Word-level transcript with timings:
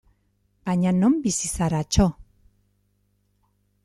Baina 0.69 0.93
non 1.01 1.19
bizi 1.25 1.51
gara, 1.57 1.81
txo! 1.91 2.07